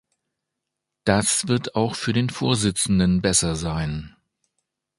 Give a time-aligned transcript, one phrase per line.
[1.03, 4.15] Das wird auch für den Vorsitzenden besser sein.